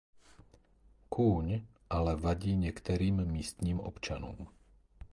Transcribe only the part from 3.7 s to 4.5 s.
občanům.